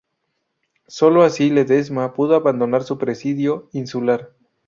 [0.87, 4.31] Solo así Ledesma pudo abandonar su presidio insular.